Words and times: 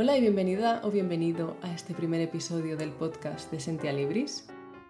Hola 0.00 0.16
y 0.16 0.20
bienvenida 0.20 0.80
o 0.84 0.92
bienvenido 0.92 1.56
a 1.60 1.74
este 1.74 1.92
primer 1.92 2.20
episodio 2.20 2.76
del 2.76 2.92
podcast 2.92 3.50
de 3.50 3.58
Sentia 3.58 3.92
Libris. 3.92 4.46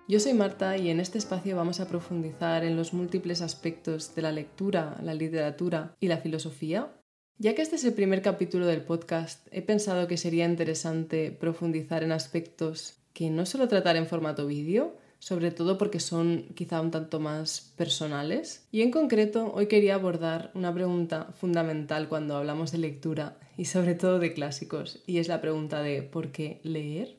Yo 0.06 0.20
soy 0.20 0.34
Marta 0.34 0.76
y 0.76 0.90
en 0.90 1.00
este 1.00 1.16
espacio 1.16 1.56
vamos 1.56 1.80
a 1.80 1.88
profundizar 1.88 2.62
en 2.62 2.76
los 2.76 2.92
múltiples 2.92 3.40
aspectos 3.40 4.14
de 4.14 4.20
la 4.20 4.32
lectura, 4.32 4.98
la 5.02 5.14
literatura 5.14 5.96
y 5.98 6.08
la 6.08 6.18
filosofía. 6.18 6.92
Ya 7.38 7.54
que 7.54 7.62
este 7.62 7.76
es 7.76 7.84
el 7.84 7.94
primer 7.94 8.20
capítulo 8.20 8.66
del 8.66 8.82
podcast, 8.82 9.48
he 9.50 9.62
pensado 9.62 10.08
que 10.08 10.18
sería 10.18 10.44
interesante 10.44 11.30
profundizar 11.32 12.02
en 12.02 12.12
aspectos 12.12 12.98
que 13.14 13.30
no 13.30 13.46
solo 13.46 13.66
tratar 13.66 13.96
en 13.96 14.08
formato 14.08 14.46
vídeo, 14.46 14.97
sobre 15.18 15.50
todo 15.50 15.78
porque 15.78 16.00
son 16.00 16.46
quizá 16.54 16.80
un 16.80 16.90
tanto 16.90 17.20
más 17.20 17.72
personales. 17.76 18.66
Y 18.72 18.82
en 18.82 18.90
concreto, 18.90 19.52
hoy 19.54 19.66
quería 19.66 19.94
abordar 19.94 20.50
una 20.54 20.72
pregunta 20.72 21.28
fundamental 21.38 22.08
cuando 22.08 22.36
hablamos 22.36 22.72
de 22.72 22.78
lectura 22.78 23.38
y 23.56 23.66
sobre 23.66 23.94
todo 23.94 24.18
de 24.18 24.32
clásicos, 24.32 25.02
y 25.06 25.18
es 25.18 25.28
la 25.28 25.40
pregunta 25.40 25.82
de 25.82 26.02
¿por 26.02 26.30
qué 26.30 26.60
leer? 26.62 27.18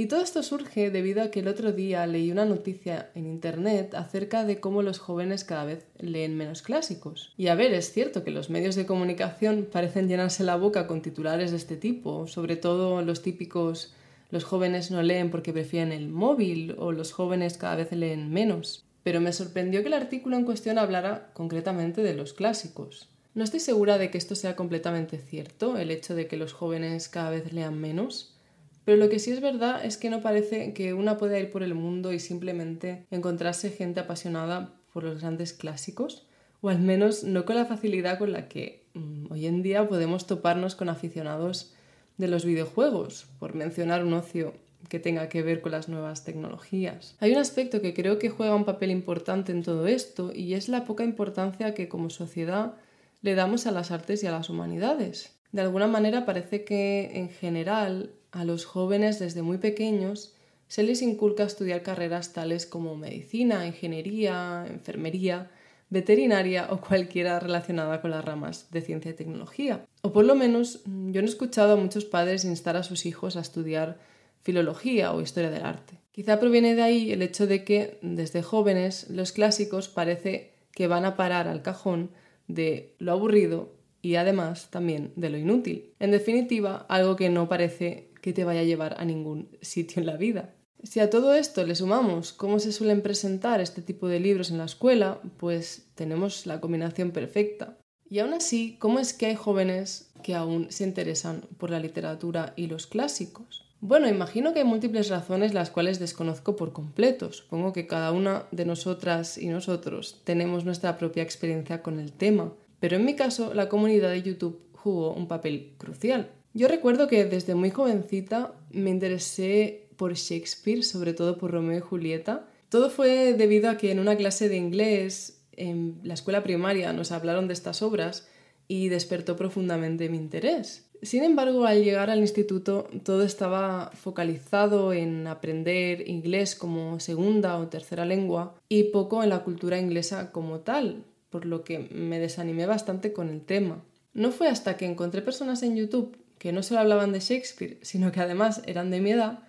Y 0.00 0.06
todo 0.06 0.22
esto 0.22 0.42
surge 0.42 0.90
debido 0.90 1.22
a 1.22 1.30
que 1.30 1.40
el 1.40 1.48
otro 1.48 1.72
día 1.72 2.06
leí 2.06 2.32
una 2.32 2.46
noticia 2.46 3.10
en 3.14 3.26
internet 3.26 3.94
acerca 3.94 4.46
de 4.46 4.58
cómo 4.58 4.80
los 4.80 4.98
jóvenes 4.98 5.44
cada 5.44 5.66
vez 5.66 5.84
leen 5.98 6.38
menos 6.38 6.62
clásicos. 6.62 7.34
Y 7.36 7.48
a 7.48 7.54
ver, 7.54 7.74
es 7.74 7.92
cierto 7.92 8.24
que 8.24 8.30
los 8.30 8.48
medios 8.48 8.76
de 8.76 8.86
comunicación 8.86 9.68
parecen 9.70 10.08
llenarse 10.08 10.42
la 10.42 10.56
boca 10.56 10.86
con 10.86 11.02
titulares 11.02 11.50
de 11.50 11.58
este 11.58 11.76
tipo, 11.76 12.26
sobre 12.28 12.56
todo 12.56 13.02
los 13.02 13.20
típicos 13.20 13.92
los 14.30 14.44
jóvenes 14.44 14.90
no 14.90 15.02
leen 15.02 15.30
porque 15.30 15.52
prefieren 15.52 15.92
el 15.92 16.08
móvil 16.08 16.74
o 16.78 16.92
los 16.92 17.12
jóvenes 17.12 17.56
cada 17.56 17.76
vez 17.76 17.92
leen 17.92 18.30
menos. 18.30 18.84
Pero 19.02 19.20
me 19.20 19.32
sorprendió 19.32 19.82
que 19.82 19.88
el 19.88 19.94
artículo 19.94 20.36
en 20.36 20.44
cuestión 20.44 20.78
hablara 20.78 21.30
concretamente 21.32 22.02
de 22.02 22.14
los 22.14 22.32
clásicos. 22.32 23.08
No 23.34 23.44
estoy 23.44 23.60
segura 23.60 23.96
de 23.96 24.10
que 24.10 24.18
esto 24.18 24.34
sea 24.34 24.56
completamente 24.56 25.18
cierto, 25.18 25.78
el 25.78 25.90
hecho 25.90 26.14
de 26.14 26.26
que 26.26 26.36
los 26.36 26.52
jóvenes 26.52 27.08
cada 27.08 27.30
vez 27.30 27.52
lean 27.52 27.80
menos, 27.80 28.36
pero 28.84 28.96
lo 28.96 29.08
que 29.08 29.18
sí 29.18 29.30
es 29.30 29.40
verdad 29.40 29.84
es 29.84 29.96
que 29.96 30.10
no 30.10 30.20
parece 30.20 30.72
que 30.72 30.94
una 30.94 31.16
pueda 31.16 31.38
ir 31.38 31.52
por 31.52 31.62
el 31.62 31.74
mundo 31.74 32.12
y 32.12 32.18
simplemente 32.18 33.06
encontrarse 33.10 33.70
gente 33.70 34.00
apasionada 34.00 34.74
por 34.92 35.04
los 35.04 35.20
grandes 35.20 35.52
clásicos, 35.52 36.26
o 36.60 36.70
al 36.70 36.80
menos 36.80 37.22
no 37.22 37.44
con 37.44 37.56
la 37.56 37.66
facilidad 37.66 38.18
con 38.18 38.32
la 38.32 38.48
que 38.48 38.84
mm, 38.94 39.30
hoy 39.30 39.46
en 39.46 39.62
día 39.62 39.88
podemos 39.88 40.26
toparnos 40.26 40.74
con 40.74 40.88
aficionados 40.88 41.72
de 42.20 42.28
los 42.28 42.44
videojuegos, 42.44 43.26
por 43.38 43.54
mencionar 43.54 44.04
un 44.04 44.12
ocio 44.12 44.52
que 44.88 45.00
tenga 45.00 45.28
que 45.28 45.42
ver 45.42 45.60
con 45.62 45.72
las 45.72 45.88
nuevas 45.88 46.24
tecnologías. 46.24 47.16
Hay 47.18 47.32
un 47.32 47.38
aspecto 47.38 47.80
que 47.80 47.94
creo 47.94 48.18
que 48.18 48.28
juega 48.28 48.54
un 48.54 48.64
papel 48.64 48.90
importante 48.90 49.52
en 49.52 49.62
todo 49.62 49.86
esto 49.86 50.32
y 50.34 50.54
es 50.54 50.68
la 50.68 50.84
poca 50.84 51.04
importancia 51.04 51.74
que 51.74 51.88
como 51.88 52.10
sociedad 52.10 52.74
le 53.22 53.34
damos 53.34 53.66
a 53.66 53.72
las 53.72 53.90
artes 53.90 54.22
y 54.22 54.26
a 54.26 54.32
las 54.32 54.50
humanidades. 54.50 55.34
De 55.52 55.62
alguna 55.62 55.86
manera 55.86 56.26
parece 56.26 56.64
que 56.64 57.10
en 57.14 57.30
general 57.30 58.12
a 58.32 58.44
los 58.44 58.64
jóvenes 58.64 59.18
desde 59.18 59.42
muy 59.42 59.58
pequeños 59.58 60.34
se 60.68 60.82
les 60.82 61.02
inculca 61.02 61.44
estudiar 61.44 61.82
carreras 61.82 62.32
tales 62.32 62.66
como 62.66 62.96
medicina, 62.96 63.66
ingeniería, 63.66 64.66
enfermería, 64.68 65.50
veterinaria 65.90 66.68
o 66.70 66.80
cualquiera 66.80 67.38
relacionada 67.40 68.00
con 68.00 68.12
las 68.12 68.24
ramas 68.24 68.68
de 68.70 68.80
ciencia 68.80 69.10
y 69.10 69.14
tecnología. 69.14 69.84
O 70.02 70.12
por 70.12 70.24
lo 70.24 70.34
menos 70.34 70.82
yo 70.86 71.20
no 71.20 71.26
he 71.26 71.30
escuchado 71.30 71.74
a 71.74 71.76
muchos 71.76 72.04
padres 72.04 72.44
instar 72.44 72.76
a 72.76 72.82
sus 72.82 73.04
hijos 73.06 73.36
a 73.36 73.40
estudiar 73.40 73.98
filología 74.40 75.12
o 75.12 75.20
historia 75.20 75.50
del 75.50 75.64
arte. 75.64 75.98
Quizá 76.12 76.40
proviene 76.40 76.74
de 76.74 76.82
ahí 76.82 77.12
el 77.12 77.22
hecho 77.22 77.46
de 77.46 77.64
que 77.64 77.98
desde 78.02 78.42
jóvenes 78.42 79.10
los 79.10 79.32
clásicos 79.32 79.88
parece 79.88 80.52
que 80.72 80.86
van 80.86 81.04
a 81.04 81.16
parar 81.16 81.48
al 81.48 81.62
cajón 81.62 82.10
de 82.46 82.94
lo 82.98 83.12
aburrido 83.12 83.74
y 84.02 84.14
además 84.14 84.70
también 84.70 85.12
de 85.16 85.30
lo 85.30 85.38
inútil. 85.38 85.92
En 85.98 86.10
definitiva, 86.10 86.86
algo 86.88 87.16
que 87.16 87.28
no 87.28 87.48
parece 87.48 88.10
que 88.22 88.32
te 88.32 88.44
vaya 88.44 88.60
a 88.60 88.64
llevar 88.64 88.96
a 88.98 89.04
ningún 89.04 89.48
sitio 89.60 90.00
en 90.00 90.06
la 90.06 90.16
vida. 90.16 90.54
Si 90.82 91.00
a 91.00 91.10
todo 91.10 91.34
esto 91.34 91.66
le 91.66 91.74
sumamos 91.74 92.32
cómo 92.32 92.58
se 92.58 92.72
suelen 92.72 93.02
presentar 93.02 93.60
este 93.60 93.82
tipo 93.82 94.08
de 94.08 94.20
libros 94.20 94.50
en 94.50 94.58
la 94.58 94.64
escuela, 94.64 95.20
pues 95.36 95.88
tenemos 95.94 96.46
la 96.46 96.60
combinación 96.60 97.10
perfecta. 97.10 97.76
Y 98.08 98.18
aún 98.18 98.32
así, 98.32 98.76
¿cómo 98.78 98.98
es 98.98 99.12
que 99.12 99.26
hay 99.26 99.36
jóvenes 99.36 100.10
que 100.22 100.34
aún 100.34 100.70
se 100.70 100.84
interesan 100.84 101.42
por 101.58 101.70
la 101.70 101.80
literatura 101.80 102.54
y 102.56 102.66
los 102.66 102.86
clásicos? 102.86 103.66
Bueno, 103.82 104.08
imagino 104.08 104.52
que 104.52 104.60
hay 104.60 104.64
múltiples 104.64 105.08
razones 105.08 105.54
las 105.54 105.70
cuales 105.70 105.98
desconozco 105.98 106.56
por 106.56 106.72
completo. 106.72 107.32
Supongo 107.32 107.72
que 107.72 107.86
cada 107.86 108.12
una 108.12 108.46
de 108.50 108.64
nosotras 108.64 109.38
y 109.38 109.48
nosotros 109.48 110.20
tenemos 110.24 110.64
nuestra 110.64 110.98
propia 110.98 111.22
experiencia 111.22 111.82
con 111.82 111.98
el 111.98 112.12
tema, 112.12 112.52
pero 112.78 112.96
en 112.96 113.04
mi 113.04 113.16
caso 113.16 113.54
la 113.54 113.68
comunidad 113.68 114.10
de 114.10 114.22
YouTube 114.22 114.60
jugó 114.74 115.12
un 115.12 115.28
papel 115.28 115.72
crucial. 115.78 116.30
Yo 116.52 116.68
recuerdo 116.68 117.06
que 117.06 117.24
desde 117.24 117.54
muy 117.54 117.70
jovencita 117.70 118.52
me 118.70 118.90
interesé 118.90 119.88
por 120.00 120.14
Shakespeare, 120.14 120.82
sobre 120.82 121.12
todo 121.12 121.36
por 121.36 121.50
Romeo 121.50 121.76
y 121.76 121.82
Julieta. 121.82 122.46
Todo 122.70 122.88
fue 122.88 123.34
debido 123.34 123.68
a 123.68 123.76
que 123.76 123.90
en 123.90 123.98
una 123.98 124.16
clase 124.16 124.48
de 124.48 124.56
inglés 124.56 125.42
en 125.52 126.00
la 126.04 126.14
escuela 126.14 126.42
primaria 126.42 126.94
nos 126.94 127.12
hablaron 127.12 127.48
de 127.48 127.52
estas 127.52 127.82
obras 127.82 128.26
y 128.66 128.88
despertó 128.88 129.36
profundamente 129.36 130.08
mi 130.08 130.16
interés. 130.16 130.88
Sin 131.02 131.22
embargo, 131.22 131.66
al 131.66 131.84
llegar 131.84 132.08
al 132.08 132.20
instituto 132.20 132.88
todo 133.04 133.24
estaba 133.24 133.90
focalizado 133.92 134.94
en 134.94 135.26
aprender 135.26 136.08
inglés 136.08 136.54
como 136.54 136.98
segunda 136.98 137.58
o 137.58 137.68
tercera 137.68 138.06
lengua 138.06 138.54
y 138.70 138.84
poco 138.84 139.22
en 139.22 139.28
la 139.28 139.44
cultura 139.44 139.78
inglesa 139.78 140.32
como 140.32 140.60
tal, 140.60 141.04
por 141.28 141.44
lo 141.44 141.62
que 141.62 141.90
me 141.90 142.18
desanimé 142.18 142.64
bastante 142.64 143.12
con 143.12 143.28
el 143.28 143.42
tema. 143.42 143.84
No 144.14 144.30
fue 144.32 144.48
hasta 144.48 144.78
que 144.78 144.86
encontré 144.86 145.20
personas 145.20 145.62
en 145.62 145.76
YouTube 145.76 146.16
que 146.38 146.52
no 146.52 146.62
solo 146.62 146.80
hablaban 146.80 147.12
de 147.12 147.20
Shakespeare, 147.20 147.76
sino 147.82 148.12
que 148.12 148.20
además 148.20 148.62
eran 148.64 148.90
de 148.90 149.02
mi 149.02 149.10
edad, 149.10 149.40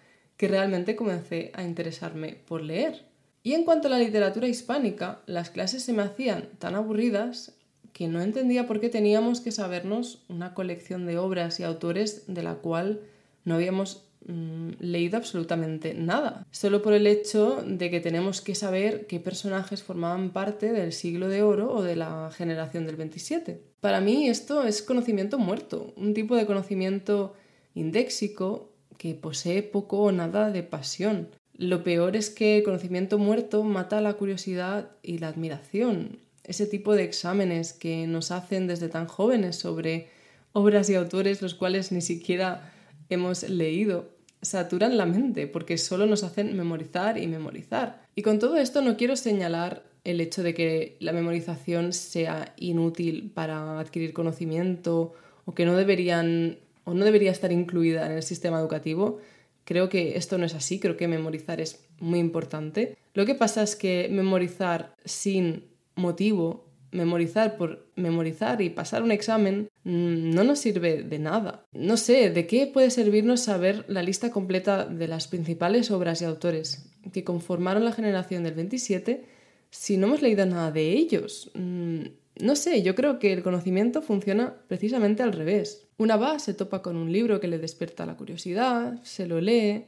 que 0.42 0.48
realmente 0.48 0.96
comencé 0.96 1.52
a 1.54 1.62
interesarme 1.62 2.36
por 2.48 2.64
leer. 2.64 3.06
Y 3.44 3.54
en 3.54 3.64
cuanto 3.64 3.88
a 3.88 3.92
la 3.92 4.00
literatura 4.00 4.48
hispánica, 4.48 5.22
las 5.28 5.52
clases 5.52 5.84
se 5.84 5.94
me 5.94 6.02
hacían 6.02 6.50
tan 6.58 6.74
aburridas 6.74 7.54
que 7.94 8.08
no 8.08 8.22
entendía 8.22 8.66
por 8.66 8.80
qué 8.80 8.90
teníamos 8.90 9.40
que 9.40 9.52
sabernos 9.52 10.24
una 10.30 10.56
colección 10.56 11.06
de 11.06 11.20
obras 11.20 11.60
y 11.60 11.64
autores 11.64 12.24
de 12.26 12.42
la 12.42 12.56
cual 12.56 13.02
no 13.46 13.54
habíamos 13.54 14.08
mm, 14.26 14.70
leído 14.80 15.18
absolutamente 15.18 15.94
nada, 15.94 16.48
solo 16.50 16.82
por 16.82 16.94
el 16.94 17.06
hecho 17.06 17.64
de 17.64 17.92
que 17.92 18.00
tenemos 18.00 18.42
que 18.42 18.56
saber 18.56 19.06
qué 19.06 19.20
personajes 19.20 19.84
formaban 19.84 20.32
parte 20.32 20.72
del 20.72 20.92
siglo 20.92 21.30
de 21.30 21.44
oro 21.44 21.72
o 21.72 21.84
de 21.84 21.98
la 21.98 22.32
generación 22.36 22.88
del 22.88 22.96
27. 22.96 23.62
Para 23.80 24.02
mí 24.02 24.28
esto 24.28 24.64
es 24.64 24.82
conocimiento 24.82 25.38
muerto, 25.38 25.94
un 25.98 26.16
tipo 26.16 26.36
de 26.36 26.48
conocimiento 26.48 27.36
indéxico 27.76 28.71
que 29.02 29.16
posee 29.16 29.64
poco 29.64 29.98
o 29.98 30.12
nada 30.12 30.52
de 30.52 30.62
pasión. 30.62 31.30
Lo 31.58 31.84
peor 31.84 32.16
es 32.16 32.30
que 32.30 32.60
el 32.60 32.64
conocimiento 32.64 33.18
muerto 33.18 33.64
mata 33.64 34.00
la 34.00 34.14
curiosidad 34.14 34.92
y 35.02 35.18
la 35.18 35.30
admiración. 35.30 36.20
Ese 36.44 36.68
tipo 36.68 36.94
de 36.94 37.04
exámenes 37.04 37.74
que 37.74 38.06
nos 38.06 38.30
hacen 38.30 38.68
desde 38.68 38.90
tan 38.90 39.08
jóvenes 39.08 39.56
sobre 39.56 40.10
obras 40.54 40.88
y 40.92 40.94
autores 40.94 41.42
los 41.42 41.56
cuales 41.56 41.92
ni 41.92 42.02
siquiera 42.02 42.72
hemos 43.10 43.42
leído 43.50 44.12
saturan 44.44 44.98
la 44.98 45.08
mente 45.08 45.48
porque 45.48 45.80
solo 45.80 46.06
nos 46.06 46.24
hacen 46.24 46.56
memorizar 46.56 47.18
y 47.18 47.26
memorizar. 47.26 48.06
Y 48.14 48.22
con 48.22 48.38
todo 48.38 48.58
esto 48.58 48.84
no 48.84 48.98
quiero 48.98 49.16
señalar 49.16 49.82
el 50.04 50.22
hecho 50.22 50.44
de 50.44 50.54
que 50.54 50.98
la 51.00 51.12
memorización 51.12 51.94
sea 51.94 52.54
inútil 52.56 53.32
para 53.34 53.80
adquirir 53.80 54.14
conocimiento 54.14 55.16
o 55.46 55.56
que 55.56 55.66
no 55.66 55.76
deberían 55.76 56.60
o 56.84 56.94
no 56.94 57.06
debería 57.06 57.32
estar 57.32 57.52
incluida 57.52 58.06
en 58.06 58.14
el 58.14 58.24
sistema 58.24 58.60
educativo. 58.60 59.20
Creo 59.64 59.90
que 59.90 60.18
esto 60.18 60.38
no 60.38 60.46
es 60.46 60.56
así, 60.56 60.80
creo 60.80 60.98
que 60.98 61.08
memorizar 61.08 61.62
es 61.62 61.86
muy 62.00 62.20
importante. 62.20 62.98
Lo 63.14 63.26
que 63.26 63.36
pasa 63.36 63.62
es 63.62 63.76
que 63.76 64.08
memorizar 64.10 64.96
sin 65.06 65.66
motivo, 65.96 66.66
memorizar 66.92 67.58
por 67.58 67.88
memorizar 67.96 68.62
y 68.62 68.70
pasar 68.70 69.04
un 69.04 69.12
examen, 69.12 69.70
mm, 69.84 70.32
no 70.32 70.44
nos 70.44 70.60
sirve 70.60 71.04
de 71.04 71.20
nada. 71.20 71.66
No 71.74 71.98
sé, 71.98 72.30
¿de 72.30 72.48
qué 72.48 72.68
puede 72.68 72.92
servirnos 72.92 73.42
saber 73.42 73.86
la 73.88 74.04
lista 74.04 74.32
completa 74.32 74.86
de 74.86 75.08
las 75.08 75.28
principales 75.28 75.92
obras 75.92 76.22
y 76.22 76.26
autores 76.26 76.90
que 77.14 77.24
conformaron 77.24 77.86
la 77.86 77.94
generación 77.94 78.44
del 78.44 78.54
27 78.54 79.26
si 79.70 79.98
no 79.98 80.08
hemos 80.08 80.22
leído 80.22 80.46
nada 80.46 80.72
de 80.72 80.92
ellos? 80.92 81.52
Mm, 81.54 82.04
no 82.42 82.56
sé, 82.56 82.82
yo 82.82 82.96
creo 82.96 83.20
que 83.20 83.34
el 83.34 83.44
conocimiento 83.44 84.02
funciona 84.02 84.56
precisamente 84.68 85.24
al 85.24 85.34
revés. 85.34 85.88
Una 86.02 86.18
va, 86.18 86.40
se 86.40 86.56
topa 86.56 86.82
con 86.82 86.96
un 86.96 87.12
libro 87.12 87.40
que 87.40 87.48
le 87.48 87.60
despierta 87.60 88.08
la 88.08 88.18
curiosidad, 88.18 89.00
se 89.04 89.28
lo 89.28 89.40
lee, 89.40 89.86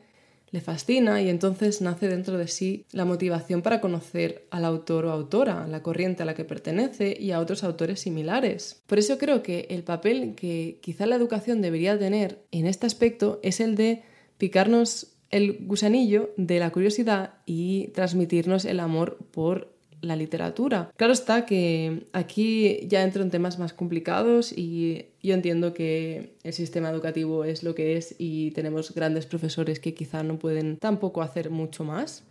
le 0.51 0.61
fascina 0.61 1.23
y 1.23 1.27
entonces 1.27 1.81
nace 1.81 2.07
dentro 2.07 2.37
de 2.37 2.47
sí 2.47 2.85
la 2.91 3.03
motivación 3.03 3.63
para 3.63 3.81
conocer 3.81 4.45
al 4.51 4.63
autor 4.63 5.05
o 5.05 5.11
autora, 5.11 5.65
la 5.65 5.81
corriente 5.81 6.21
a 6.21 6.27
la 6.27 6.35
que 6.35 6.45
pertenece 6.45 7.17
y 7.19 7.31
a 7.31 7.39
otros 7.39 7.63
autores 7.63 8.01
similares. 8.01 8.83
Por 8.85 8.99
eso 8.99 9.17
creo 9.17 9.41
que 9.41 9.65
el 9.71 9.81
papel 9.81 10.35
que 10.35 10.77
quizá 10.83 11.07
la 11.07 11.15
educación 11.15 11.63
debería 11.63 11.97
tener 11.97 12.45
en 12.51 12.67
este 12.67 12.85
aspecto 12.85 13.39
es 13.41 13.59
el 13.59 13.75
de 13.75 14.03
picarnos 14.37 15.15
el 15.31 15.65
gusanillo 15.65 16.29
de 16.37 16.59
la 16.59 16.69
curiosidad 16.69 17.39
y 17.47 17.87
transmitirnos 17.87 18.65
el 18.65 18.81
amor 18.81 19.17
por 19.31 19.72
la 20.03 20.15
literatura. 20.15 20.91
Claro 20.97 21.13
está 21.13 21.45
que 21.45 22.07
aquí 22.13 22.85
ya 22.87 23.03
entro 23.03 23.23
en 23.23 23.31
temas 23.31 23.57
más 23.57 23.73
complicados 23.73 24.51
y 24.55 25.05
yo 25.21 25.33
entiendo 25.33 25.73
que 25.73 26.35
el 26.43 26.53
sistema 26.53 26.89
educativo 26.89 27.45
es 27.45 27.63
lo 27.63 27.73
que 27.73 27.97
es 27.97 28.15
y 28.17 28.51
tenemos 28.51 28.93
grandes 28.93 29.25
profesores 29.25 29.79
que 29.79 29.93
quizá 29.93 30.21
no 30.23 30.37
pueden 30.37 30.77
tampoco 30.77 31.21
hacer 31.21 31.49
mucho 31.49 31.83
más. 31.83 32.23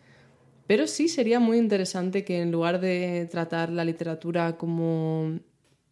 Pero 0.67 0.87
sí 0.87 1.09
sería 1.09 1.41
muy 1.41 1.59
interesante 1.59 2.25
que 2.25 2.41
en 2.41 2.53
lugar 2.53 2.81
de 2.81 3.27
tratar 3.31 3.71
la 3.71 3.85
literatura 3.85 4.57
como 4.57 5.41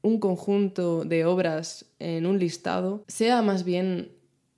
un 0.03 0.21
conjunto 0.21 1.05
de 1.05 1.25
obras 1.25 1.87
en 1.99 2.27
un 2.27 2.39
listado, 2.39 3.05
sea 3.09 3.43
más 3.43 3.65
bien 3.65 4.13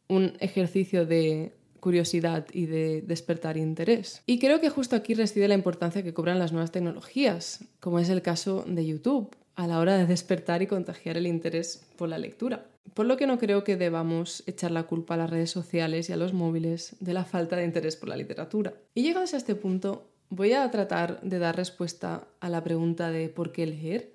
un 0.08 0.34
ejercicio 0.40 1.06
de 1.06 1.52
curiosidad 1.82 2.46
y 2.52 2.66
de 2.66 3.02
despertar 3.02 3.56
interés. 3.56 4.22
Y 4.24 4.38
creo 4.38 4.60
que 4.60 4.70
justo 4.70 4.94
aquí 4.94 5.14
reside 5.14 5.48
la 5.48 5.54
importancia 5.54 6.04
que 6.04 6.14
cobran 6.14 6.38
las 6.38 6.52
nuevas 6.52 6.70
tecnologías, 6.70 7.64
como 7.80 7.98
es 7.98 8.08
el 8.08 8.22
caso 8.22 8.64
de 8.68 8.86
YouTube, 8.86 9.34
a 9.56 9.66
la 9.66 9.80
hora 9.80 9.98
de 9.98 10.06
despertar 10.06 10.62
y 10.62 10.68
contagiar 10.68 11.16
el 11.16 11.26
interés 11.26 11.84
por 11.96 12.08
la 12.08 12.18
lectura. 12.18 12.68
Por 12.94 13.06
lo 13.06 13.16
que 13.16 13.26
no 13.26 13.36
creo 13.36 13.64
que 13.64 13.76
debamos 13.76 14.44
echar 14.46 14.70
la 14.70 14.84
culpa 14.84 15.14
a 15.14 15.16
las 15.16 15.30
redes 15.30 15.50
sociales 15.50 16.08
y 16.08 16.12
a 16.12 16.16
los 16.16 16.32
móviles 16.32 16.94
de 17.00 17.14
la 17.14 17.24
falta 17.24 17.56
de 17.56 17.64
interés 17.64 17.96
por 17.96 18.08
la 18.08 18.16
literatura. 18.16 18.74
Y 18.94 19.02
llegados 19.02 19.34
a 19.34 19.38
este 19.38 19.56
punto, 19.56 20.08
voy 20.30 20.52
a 20.52 20.70
tratar 20.70 21.20
de 21.22 21.40
dar 21.40 21.56
respuesta 21.56 22.28
a 22.38 22.48
la 22.48 22.62
pregunta 22.62 23.10
de 23.10 23.28
por 23.28 23.50
qué 23.50 23.66
leer, 23.66 24.11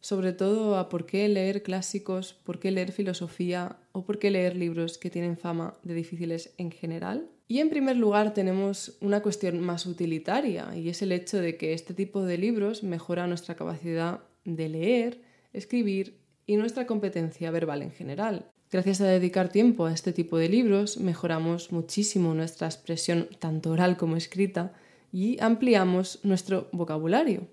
sobre 0.00 0.32
todo 0.32 0.76
a 0.76 0.88
por 0.88 1.06
qué 1.06 1.28
leer 1.28 1.62
clásicos, 1.62 2.34
por 2.44 2.58
qué 2.58 2.70
leer 2.70 2.92
filosofía 2.92 3.76
o 3.92 4.04
por 4.04 4.18
qué 4.18 4.30
leer 4.30 4.56
libros 4.56 4.98
que 4.98 5.10
tienen 5.10 5.36
fama 5.36 5.74
de 5.82 5.94
difíciles 5.94 6.54
en 6.58 6.70
general. 6.70 7.28
Y 7.46 7.58
en 7.58 7.68
primer 7.68 7.96
lugar 7.96 8.32
tenemos 8.32 8.96
una 9.00 9.22
cuestión 9.22 9.60
más 9.60 9.84
utilitaria 9.86 10.74
y 10.76 10.88
es 10.88 11.02
el 11.02 11.12
hecho 11.12 11.38
de 11.38 11.56
que 11.56 11.72
este 11.72 11.94
tipo 11.94 12.22
de 12.22 12.38
libros 12.38 12.82
mejora 12.82 13.26
nuestra 13.26 13.56
capacidad 13.56 14.20
de 14.44 14.68
leer, 14.68 15.20
escribir 15.52 16.20
y 16.46 16.56
nuestra 16.56 16.86
competencia 16.86 17.50
verbal 17.50 17.82
en 17.82 17.90
general. 17.90 18.46
Gracias 18.72 19.00
a 19.00 19.06
dedicar 19.06 19.48
tiempo 19.48 19.86
a 19.86 19.92
este 19.92 20.12
tipo 20.12 20.38
de 20.38 20.48
libros 20.48 20.98
mejoramos 20.98 21.72
muchísimo 21.72 22.34
nuestra 22.34 22.68
expresión 22.68 23.28
tanto 23.40 23.72
oral 23.72 23.96
como 23.96 24.16
escrita 24.16 24.72
y 25.12 25.40
ampliamos 25.40 26.20
nuestro 26.22 26.68
vocabulario. 26.70 27.48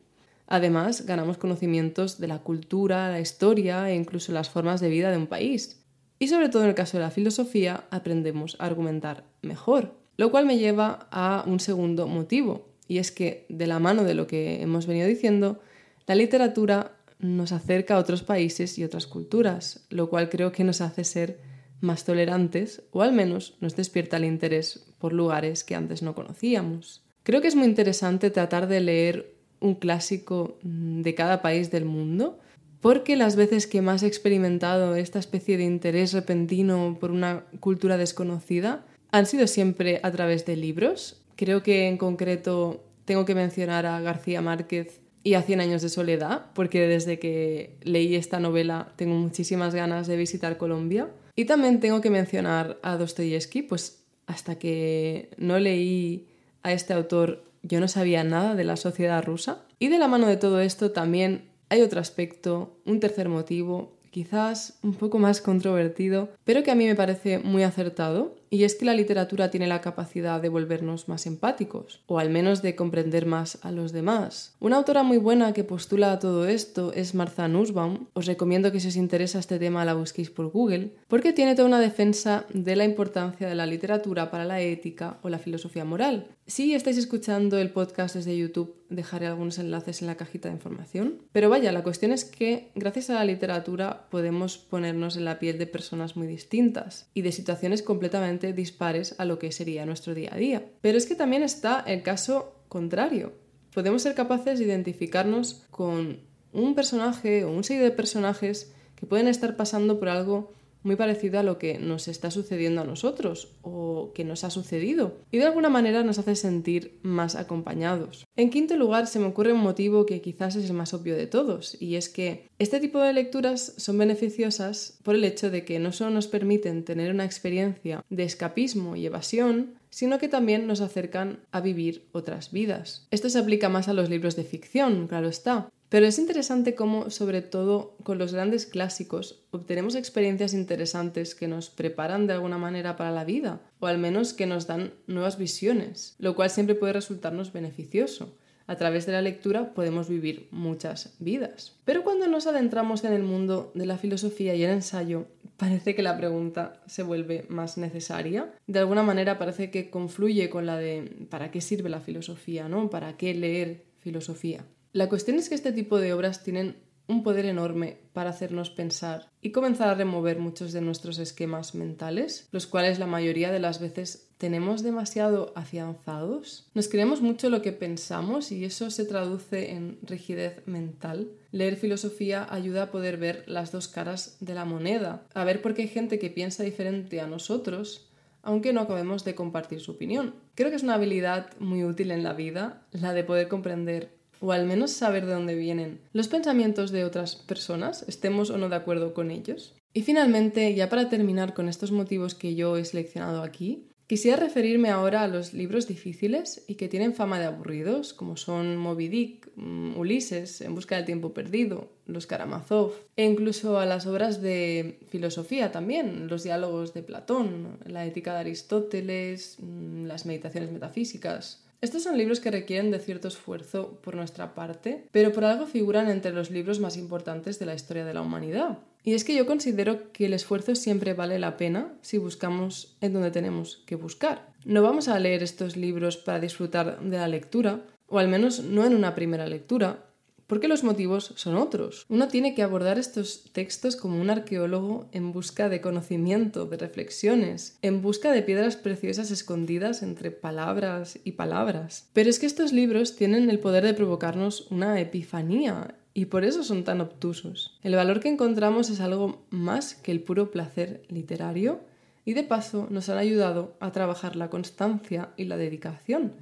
Además, 0.47 1.05
ganamos 1.05 1.38
conocimientos 1.38 2.19
de 2.19 2.27
la 2.27 2.39
cultura, 2.39 3.11
la 3.11 3.19
historia 3.19 3.89
e 3.89 3.95
incluso 3.95 4.31
las 4.31 4.49
formas 4.49 4.79
de 4.79 4.89
vida 4.89 5.11
de 5.11 5.17
un 5.17 5.27
país. 5.27 5.83
Y 6.19 6.29
sobre 6.29 6.49
todo 6.49 6.63
en 6.63 6.69
el 6.69 6.75
caso 6.75 6.97
de 6.97 7.03
la 7.03 7.11
filosofía, 7.11 7.83
aprendemos 7.91 8.55
a 8.59 8.65
argumentar 8.65 9.25
mejor, 9.41 9.94
lo 10.15 10.31
cual 10.31 10.45
me 10.45 10.57
lleva 10.57 11.07
a 11.11 11.44
un 11.45 11.59
segundo 11.59 12.07
motivo, 12.07 12.69
y 12.88 12.97
es 12.97 13.11
que 13.11 13.45
de 13.49 13.67
la 13.67 13.79
mano 13.79 14.03
de 14.03 14.15
lo 14.15 14.25
que 14.25 14.61
hemos 14.61 14.88
venido 14.88 15.07
diciendo, 15.07 15.59
la 16.07 16.15
literatura 16.15 16.94
nos 17.19 17.51
acerca 17.51 17.95
a 17.95 17.99
otros 17.99 18.23
países 18.23 18.77
y 18.77 18.83
otras 18.83 19.05
culturas, 19.05 19.85
lo 19.89 20.09
cual 20.09 20.29
creo 20.29 20.51
que 20.51 20.63
nos 20.63 20.81
hace 20.81 21.03
ser 21.03 21.39
más 21.81 22.05
tolerantes 22.05 22.83
o 22.91 23.01
al 23.01 23.11
menos 23.11 23.57
nos 23.59 23.75
despierta 23.75 24.17
el 24.17 24.25
interés 24.25 24.88
por 24.97 25.13
lugares 25.13 25.63
que 25.63 25.75
antes 25.75 26.01
no 26.01 26.15
conocíamos. 26.15 27.03
Creo 27.23 27.41
que 27.41 27.47
es 27.47 27.55
muy 27.55 27.65
interesante 27.65 28.31
tratar 28.31 28.67
de 28.67 28.79
leer 28.79 29.37
un 29.59 29.75
clásico 29.75 30.57
mm, 30.63 31.01
de 31.01 31.15
cada 31.15 31.42
país 31.42 31.71
del 31.71 31.86
mundo, 31.86 32.39
porque 32.81 33.15
las 33.15 33.36
veces 33.36 33.68
que 33.68 33.81
más 33.81 34.04
he 34.04 34.07
experimentado 34.07 34.95
esta 34.95 35.19
especie 35.19 35.57
de 35.57 35.63
interés 35.63 36.13
repentino 36.13 36.98
por 37.00 37.12
una 37.12 37.44
cultura 37.59 37.98
desconocida 37.98 38.86
han 39.12 39.25
sido 39.25 39.48
siempre 39.48 40.00
a 40.04 40.12
través 40.12 40.45
de 40.45 40.56
libros. 40.56 41.21
Creo 41.36 41.63
que 41.63 41.88
en 41.88 41.98
concreto 41.98 42.83
tengo 43.06 43.25
que 43.25 43.36
mencionar 43.36 43.86
a 43.86 44.00
García 44.01 44.42
Márquez 44.42 45.00
y 45.24 45.33
a 45.33 45.42
Cien 45.42 45.59
años 45.59 45.81
de 45.81 45.89
soledad, 45.89 46.51
porque 46.54 46.88
desde 46.88 47.19
que 47.19 47.77
leí 47.83 48.15
esta 48.15 48.39
novela 48.39 48.94
tengo 48.95 49.15
muchísimas 49.15 49.74
ganas 49.74 50.07
de 50.07 50.18
visitar 50.18 50.57
Colombia. 50.57 51.09
Y 51.36 51.45
también 51.45 51.80
tengo 51.80 52.01
que 52.01 52.09
mencionar 52.09 52.80
a 52.81 52.98
Dostoyevsky, 52.98 53.62
pues 53.63 54.04
hasta 54.25 54.57
que 54.59 55.30
no 55.38 55.59
leí 55.59 56.27
a 56.63 56.74
este 56.74 56.94
autor 56.94 57.44
yo 57.68 57.80
no 57.80 57.88
sabía 57.88 58.24
nada 58.24 58.56
de 58.56 58.64
la 58.64 58.78
sociedad 58.78 59.24
rusa. 59.24 59.66
Y 59.80 59.90
de 59.90 60.00
la 60.00 60.08
mano 60.08 60.28
de 60.28 60.38
todo 60.38 60.62
esto 60.62 60.92
también 60.92 61.50
hay 61.69 61.81
otro 61.81 62.00
aspecto, 62.00 62.78
un 62.86 63.00
tercer 63.00 63.30
motivo, 63.30 63.98
quizás 64.10 64.80
un 64.84 64.94
poco 64.94 65.19
más 65.19 65.42
controvertido, 65.42 66.30
pero 66.44 66.64
que 66.64 66.72
a 66.72 66.75
mí 66.75 66.86
me 66.86 66.96
parece 66.96 67.40
muy 67.40 67.64
acertado, 67.64 68.36
y 68.49 68.63
es 68.63 68.75
que 68.75 68.85
la 68.85 68.94
literatura 68.94 69.49
tiene 69.49 69.67
la 69.67 69.81
capacidad 69.81 70.41
de 70.41 70.49
volvernos 70.49 71.07
más 71.07 71.25
empáticos, 71.25 72.01
o 72.07 72.19
al 72.19 72.29
menos 72.29 72.61
de 72.61 72.75
comprender 72.75 73.25
más 73.25 73.59
a 73.63 73.71
los 73.71 73.91
demás. 73.91 74.55
Una 74.59 74.77
autora 74.77 75.03
muy 75.03 75.17
buena 75.17 75.53
que 75.53 75.63
postula 75.63 76.19
todo 76.19 76.47
esto 76.47 76.94
es 76.94 77.15
Martha 77.15 77.47
Nussbaum. 77.47 78.07
Os 78.13 78.25
recomiendo 78.25 78.71
que 78.71 78.79
si 78.79 78.88
os 78.88 78.95
interesa 78.95 79.39
este 79.39 79.59
tema 79.59 79.85
la 79.85 79.94
busquéis 79.94 80.29
por 80.29 80.51
Google, 80.51 80.94
porque 81.07 81.33
tiene 81.33 81.55
toda 81.55 81.67
una 81.67 81.79
defensa 81.79 82.45
de 82.53 82.75
la 82.75 82.85
importancia 82.85 83.47
de 83.47 83.55
la 83.55 83.65
literatura 83.65 84.31
para 84.31 84.45
la 84.45 84.61
ética 84.61 85.19
o 85.21 85.29
la 85.29 85.39
filosofía 85.39 85.85
moral. 85.85 86.27
Si 86.45 86.73
estáis 86.73 86.97
escuchando 86.97 87.57
el 87.57 87.71
podcast 87.71 88.15
desde 88.15 88.38
YouTube, 88.38 88.77
dejaré 88.89 89.27
algunos 89.27 89.59
enlaces 89.59 90.01
en 90.01 90.07
la 90.07 90.15
cajita 90.15 90.47
de 90.47 90.55
información. 90.55 91.21
Pero 91.33 91.49
vaya, 91.49 91.73
la 91.73 91.83
cuestión 91.83 92.13
es 92.13 92.23
que 92.23 92.71
gracias 92.73 93.09
a 93.09 93.15
la 93.15 93.25
literatura 93.25 94.07
podemos 94.09 94.57
ponernos 94.57 95.17
en 95.17 95.25
la 95.25 95.39
piel 95.39 95.57
de 95.57 95.67
personas 95.67 96.15
muy 96.15 96.25
distintas 96.25 97.09
y 97.13 97.21
de 97.21 97.33
situaciones 97.33 97.83
completamente 97.83 98.37
dispares 98.38 99.16
a 99.18 99.25
lo 99.25 99.39
que 99.39 99.51
sería 99.51 99.86
nuestro 99.86 100.13
día 100.13 100.31
a 100.34 100.38
día. 100.38 100.66
Pero 100.81 100.98
es 100.98 101.06
que 101.06 101.16
también 101.16 101.44
está 101.44 101.84
el 101.86 102.04
caso 102.04 102.56
contrario. 102.69 103.34
Podemos 103.74 104.01
ser 104.01 104.16
capaces 104.16 104.60
de 104.60 104.66
identificarnos 104.66 105.66
con 105.72 106.19
un 106.54 106.75
personaje 106.75 107.44
o 107.44 107.51
un 107.51 107.63
serie 107.63 107.84
de 107.84 107.92
personajes 107.92 108.74
que 108.95 109.06
pueden 109.06 109.28
estar 109.28 109.56
pasando 109.56 110.00
por 110.00 110.10
algo 110.10 110.54
muy 110.88 110.95
parecido 110.95 111.39
a 111.39 111.44
lo 111.44 111.60
que 111.60 111.78
nos 111.78 112.07
está 112.07 112.31
sucediendo 112.31 112.81
a 112.81 112.86
nosotros 112.86 113.50
o 113.62 114.13
que 114.16 114.24
nos 114.24 114.44
ha 114.44 114.50
sucedido 114.50 115.18
y 115.31 115.38
de 115.38 115.45
alguna 115.45 115.69
manera 115.69 116.04
nos 116.04 116.18
hace 116.18 116.36
sentir 116.36 116.98
más 117.04 117.36
acompañados. 117.36 118.25
En 118.36 118.50
quinto 118.50 118.78
lugar, 118.78 119.06
se 119.06 119.19
me 119.19 119.28
ocurre 119.28 119.54
un 119.54 119.60
motivo 119.60 120.06
que 120.06 120.22
quizás 120.22 120.56
es 120.56 120.66
el 120.66 120.74
más 120.74 120.94
obvio 120.94 121.16
de 121.16 121.28
todos 121.28 121.80
y 121.80 121.95
es 121.95 122.10
que 122.10 122.48
este 122.57 122.80
tipo 122.80 123.00
de 123.00 123.13
lecturas 123.13 123.74
son 123.78 123.98
beneficiosas 123.98 124.98
por 125.04 125.16
el 125.16 125.25
hecho 125.25 125.51
de 125.51 125.66
que 125.66 125.78
no 125.78 125.92
solo 125.92 126.10
nos 126.12 126.28
permiten 126.28 126.86
tener 126.86 127.12
una 127.12 127.25
experiencia 127.25 128.04
de 128.10 128.24
escapismo 128.24 128.95
y 128.95 129.06
evasión, 129.06 129.75
sino 129.90 130.19
que 130.19 130.28
también 130.28 130.68
nos 130.68 130.81
acercan 130.81 131.40
a 131.51 131.62
vivir 131.62 132.07
otras 132.12 132.51
vidas. 132.51 133.07
Esto 133.12 133.30
se 133.30 133.40
aplica 133.40 133.69
más 133.69 133.88
a 133.88 133.94
los 133.94 134.10
libros 134.10 134.36
de 134.36 134.44
ficción, 134.44 135.07
claro 135.07 135.28
está, 135.28 135.69
pero 135.89 136.06
es 136.06 136.19
interesante 136.19 136.75
cómo, 136.75 137.10
sobre 137.10 137.42
todo 137.42 137.95
con 138.04 138.18
los 138.18 138.34
grandes 138.34 138.66
clásicos, 138.66 139.44
obtenemos 139.51 139.95
experiencias 139.95 140.54
interesantes 140.54 141.34
que 141.34 141.48
nos 141.48 141.69
preparan 141.69 142.28
de 142.28 142.34
alguna 142.34 142.57
manera 142.57 142.98
para 142.98 143.12
la 143.12 143.24
vida, 143.24 143.61
o 143.80 143.88
al 143.88 143.97
menos 143.97 144.33
que 144.33 144.47
nos 144.47 144.68
dan 144.68 144.94
nuevas 145.07 145.38
visiones, 145.38 146.16
lo 146.19 146.35
cual 146.35 146.50
siempre 146.50 146.76
puede 146.76 146.94
resultarnos 146.94 147.54
beneficioso. 147.54 148.35
A 148.68 148.76
través 148.76 149.06
de 149.06 149.14
la 149.14 149.21
lectura 149.21 149.73
podemos 149.73 150.09
vivir 150.09 150.50
muchas 150.52 151.16
vidas. 151.19 151.78
Pero 151.85 152.04
cuando 152.04 152.28
nos 152.28 152.47
adentramos 152.47 153.06
en 153.06 153.14
el 153.14 153.23
mundo 153.23 153.71
de 153.73 153.85
la 153.85 153.97
filosofía 153.97 154.56
y 154.56 154.64
el 154.64 154.71
ensayo, 154.71 155.28
parece 155.56 155.95
que 155.95 156.04
la 156.04 156.18
pregunta 156.18 156.81
se 156.85 157.02
vuelve 157.02 157.45
más 157.47 157.78
necesaria. 157.78 158.54
De 158.68 158.80
alguna 158.80 159.04
manera 159.04 159.40
parece 159.40 159.71
que 159.71 159.90
confluye 159.90 160.50
con 160.50 160.66
la 160.66 160.76
de 160.76 161.28
¿para 161.30 161.50
qué 161.50 161.61
sirve 161.61 161.90
la 161.90 162.02
filosofía? 162.02 162.68
¿no? 162.68 162.90
¿Para 162.90 163.16
qué 163.16 163.33
leer 163.33 163.85
filosofía? 164.00 164.66
La 164.94 165.09
cuestión 165.09 165.37
es 165.37 165.49
que 165.49 165.56
este 165.56 165.71
tipo 165.71 165.99
de 165.99 166.13
obras 166.13 166.44
tienen 166.44 166.77
un 167.07 167.23
poder 167.23 167.45
enorme 167.45 167.97
para 168.13 168.29
hacernos 168.29 168.69
pensar 168.69 169.29
y 169.41 169.51
comenzar 169.51 169.89
a 169.89 169.95
remover 169.95 170.39
muchos 170.39 170.73
de 170.73 170.81
nuestros 170.81 171.19
esquemas 171.19 171.73
mentales, 171.73 172.47
los 172.51 172.67
cuales 172.67 172.99
la 172.99 173.07
mayoría 173.07 173.51
de 173.51 173.59
las 173.59 173.79
veces 173.79 174.29
tenemos 174.37 174.83
demasiado 174.83 175.53
afianzados. 175.56 176.69
Nos 176.73 176.89
creemos 176.89 177.21
mucho 177.21 177.49
lo 177.49 177.61
que 177.61 177.71
pensamos 177.71 178.51
y 178.51 178.65
eso 178.65 178.91
se 178.91 179.06
traduce 179.06 179.71
en 179.71 179.99
rigidez 180.03 180.67
mental. 180.67 181.31
Leer 181.51 181.77
filosofía 181.77 182.45
ayuda 182.49 182.83
a 182.83 182.91
poder 182.91 183.17
ver 183.17 183.44
las 183.47 183.71
dos 183.71 183.87
caras 183.87 184.37
de 184.41 184.53
la 184.53 184.65
moneda, 184.65 185.23
a 185.33 185.44
ver 185.44 185.61
por 185.61 185.73
qué 185.73 185.83
hay 185.83 185.87
gente 185.87 186.19
que 186.19 186.29
piensa 186.29 186.63
diferente 186.63 187.21
a 187.21 187.27
nosotros 187.27 188.03
aunque 188.44 188.71
no 188.71 188.79
acabemos 188.79 189.25
de 189.25 189.35
compartir 189.35 189.81
su 189.81 189.91
opinión. 189.91 190.33
Creo 190.56 190.69
que 190.69 190.77
es 190.77 190.83
una 190.83 190.94
habilidad 190.94 191.49
muy 191.59 191.83
útil 191.83 192.11
en 192.11 192.23
la 192.23 192.31
vida, 192.31 192.87
la 192.94 193.11
de 193.11 193.25
poder 193.25 193.49
comprender 193.49 194.17
o 194.39 194.51
al 194.51 194.65
menos 194.65 194.91
saber 194.91 195.25
de 195.25 195.33
dónde 195.33 195.56
vienen 195.56 195.99
los 196.13 196.27
pensamientos 196.27 196.91
de 196.91 197.06
otras 197.06 197.35
personas, 197.35 198.03
estemos 198.07 198.49
o 198.49 198.57
no 198.57 198.69
de 198.69 198.75
acuerdo 198.75 199.13
con 199.13 199.31
ellos. 199.31 199.75
Y 199.94 200.03
finalmente, 200.03 200.75
ya 200.75 200.89
para 200.89 201.09
terminar 201.09 201.53
con 201.53 201.69
estos 201.69 201.91
motivos 201.91 202.35
que 202.35 202.56
yo 202.56 202.77
he 202.77 202.85
seleccionado 202.85 203.41
aquí, 203.41 203.89
quisiera 204.07 204.37
referirme 204.37 204.89
ahora 204.89 205.23
a 205.23 205.27
los 205.27 205.53
libros 205.53 205.87
difíciles 205.87 206.63
y 206.67 206.75
que 206.75 206.87
tienen 206.87 207.13
fama 207.13 207.39
de 207.39 207.45
aburridos, 207.45 208.13
como 208.13 208.37
son 208.37 208.77
Moby 208.77 209.07
Dick, 209.09 209.49
mm, 209.56 209.97
Ulises, 209.97 210.61
En 210.61 210.75
busca 210.75 210.95
del 210.95 211.06
tiempo 211.06 211.33
perdido, 211.33 211.89
Los 212.06 212.25
Karamazov, 212.25 212.94
e 213.15 213.25
incluso 213.25 213.79
a 213.79 213.85
las 213.85 214.06
obras 214.06 214.41
de 214.41 214.99
filosofía 215.09 215.71
también, 215.71 216.27
los 216.27 216.44
diálogos 216.44 216.94
de 216.94 217.03
Platón, 217.03 217.79
la 217.85 218.06
ética 218.06 218.33
de 218.33 218.39
Aristóteles, 218.39 219.57
mm, 219.59 220.06
las 220.06 220.25
meditaciones 220.25 220.71
metafísicas, 220.71 221.67
Estos 221.80 222.02
son 222.04 222.18
libros 222.18 222.40
que 222.40 222.50
requieren 222.50 222.90
de 222.90 223.00
cierto 223.00 223.28
esfuerzo 223.28 224.00
por 224.02 224.16
nuestra 224.16 224.56
parte, 224.56 225.07
pero 225.12 225.31
por 225.31 225.46
algo 225.46 225.68
figuran 225.68 226.10
entre 226.10 226.34
los 226.34 226.50
libros 226.50 226.80
más 226.80 226.98
importantes 226.98 227.60
de 227.60 227.68
la 227.68 227.76
historia 227.76 228.04
de 228.04 228.16
la 228.16 228.24
humanidad. 228.24 228.80
Y 229.04 229.14
es 229.14 229.24
que 229.24 229.36
yo 229.36 229.46
considero 229.46 230.12
que 230.12 230.26
el 230.26 230.34
esfuerzo 230.34 230.76
siempre 230.76 231.14
vale 231.14 231.38
la 231.38 231.56
pena 231.56 231.94
si 232.02 232.18
buscamos 232.18 232.98
en 233.00 233.14
donde 233.14 233.31
tenemos 233.31 233.84
que 233.86 233.96
buscar. 233.96 234.50
No 234.66 234.81
vamos 234.81 235.07
a 235.07 235.19
leer 235.19 235.44
estos 235.44 235.78
libros 235.78 236.18
para 236.18 236.40
disfrutar 236.40 237.00
de 237.00 237.18
la 237.18 237.28
lectura, 237.28 237.81
o 238.07 238.18
al 238.18 238.28
menos 238.28 238.64
no 238.64 238.84
en 238.84 238.96
una 238.96 239.14
primera 239.14 239.46
lectura, 239.46 240.06
porque 240.47 240.68
los 240.68 240.83
motivos 240.83 241.33
son 241.35 241.56
otros. 241.56 242.06
Uno 242.09 242.30
tiene 242.30 242.56
que 242.56 242.63
abordar 242.63 242.97
estos 242.97 243.44
textos 243.51 243.95
como 243.95 244.19
un 244.19 244.30
arqueólogo 244.30 245.07
en 245.11 245.31
busca 245.31 245.69
de 245.69 245.81
conocimiento, 245.81 246.66
de 246.66 246.77
reflexiones, 246.77 247.77
en 247.81 248.01
busca 248.01 248.31
de 248.31 248.42
piedras 248.42 248.77
preciosas 248.77 249.30
escondidas 249.30 250.01
entre 250.01 250.31
palabras 250.31 251.19
y 251.23 251.33
palabras. 251.33 252.09
Pero 252.13 252.30
es 252.30 252.39
que 252.39 252.45
estos 252.45 252.71
libros 252.71 253.16
tienen 253.16 253.49
el 253.49 253.59
poder 253.59 253.83
de 253.83 253.94
provocarnos 253.94 254.68
una 254.71 254.99
epifanía 254.99 255.95
y 256.13 256.25
por 256.25 256.45
eso 256.45 256.63
son 256.63 256.83
tan 256.83 257.01
obtusos. 257.01 257.77
El 257.83 257.95
valor 257.95 258.21
que 258.21 258.30
encontramos 258.30 258.89
es 258.89 259.01
algo 259.01 259.45
más 259.49 259.94
que 259.94 260.11
el 260.11 260.21
puro 260.21 260.49
placer 260.49 261.04
literario 261.09 261.81
y 262.25 262.33
de 262.33 262.44
paso 262.44 262.87
nos 262.89 263.09
han 263.09 263.18
ayudado 263.18 263.75
a 263.80 263.92
trabajar 263.92 264.35
la 264.35 264.49
constancia 264.49 265.30
y 265.37 265.44
la 265.45 265.57
dedicación, 265.57 266.33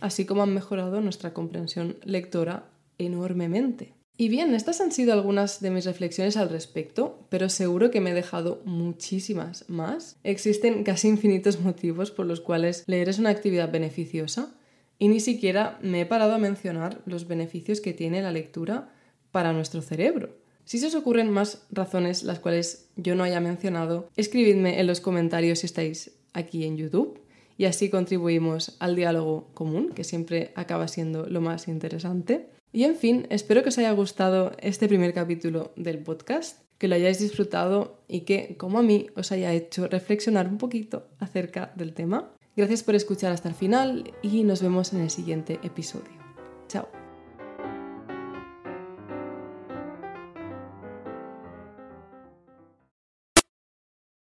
así 0.00 0.24
como 0.24 0.42
han 0.42 0.54
mejorado 0.54 1.00
nuestra 1.00 1.34
comprensión 1.34 1.96
lectora 2.04 2.66
enormemente. 2.98 3.94
Y 4.16 4.28
bien, 4.28 4.54
estas 4.54 4.80
han 4.80 4.92
sido 4.92 5.12
algunas 5.12 5.60
de 5.60 5.70
mis 5.70 5.84
reflexiones 5.84 6.36
al 6.36 6.48
respecto, 6.48 7.26
pero 7.30 7.48
seguro 7.48 7.90
que 7.90 8.00
me 8.00 8.10
he 8.10 8.14
dejado 8.14 8.62
muchísimas 8.64 9.68
más. 9.68 10.18
Existen 10.22 10.84
casi 10.84 11.08
infinitos 11.08 11.60
motivos 11.60 12.12
por 12.12 12.26
los 12.26 12.40
cuales 12.40 12.84
leer 12.86 13.08
es 13.08 13.18
una 13.18 13.30
actividad 13.30 13.72
beneficiosa 13.72 14.54
y 15.00 15.08
ni 15.08 15.18
siquiera 15.18 15.78
me 15.82 16.02
he 16.02 16.06
parado 16.06 16.34
a 16.34 16.38
mencionar 16.38 17.02
los 17.06 17.26
beneficios 17.26 17.80
que 17.80 17.92
tiene 17.92 18.22
la 18.22 18.30
lectura 18.30 18.94
para 19.32 19.52
nuestro 19.52 19.82
cerebro. 19.82 20.36
Si 20.64 20.78
se 20.78 20.86
os 20.86 20.94
ocurren 20.94 21.30
más 21.30 21.66
razones 21.70 22.22
las 22.22 22.38
cuales 22.38 22.88
yo 22.96 23.16
no 23.16 23.24
haya 23.24 23.40
mencionado, 23.40 24.08
escribidme 24.16 24.78
en 24.78 24.86
los 24.86 25.00
comentarios 25.00 25.58
si 25.58 25.66
estáis 25.66 26.12
aquí 26.32 26.64
en 26.64 26.76
YouTube 26.76 27.20
y 27.58 27.66
así 27.66 27.90
contribuimos 27.90 28.76
al 28.78 28.96
diálogo 28.96 29.50
común, 29.54 29.90
que 29.90 30.04
siempre 30.04 30.52
acaba 30.54 30.88
siendo 30.88 31.26
lo 31.26 31.40
más 31.40 31.68
interesante. 31.68 32.48
Y 32.74 32.82
en 32.82 32.96
fin, 32.96 33.28
espero 33.30 33.62
que 33.62 33.68
os 33.68 33.78
haya 33.78 33.92
gustado 33.92 34.50
este 34.58 34.88
primer 34.88 35.14
capítulo 35.14 35.72
del 35.76 36.00
podcast, 36.00 36.58
que 36.76 36.88
lo 36.88 36.96
hayáis 36.96 37.20
disfrutado 37.20 38.02
y 38.08 38.22
que, 38.22 38.56
como 38.56 38.80
a 38.80 38.82
mí, 38.82 39.06
os 39.14 39.30
haya 39.30 39.52
hecho 39.52 39.86
reflexionar 39.86 40.48
un 40.48 40.58
poquito 40.58 41.06
acerca 41.20 41.72
del 41.76 41.94
tema. 41.94 42.32
Gracias 42.56 42.82
por 42.82 42.96
escuchar 42.96 43.30
hasta 43.30 43.48
el 43.48 43.54
final 43.54 44.12
y 44.22 44.42
nos 44.42 44.60
vemos 44.60 44.92
en 44.92 45.02
el 45.02 45.10
siguiente 45.10 45.60
episodio. 45.62 46.18
Chao. 46.66 47.03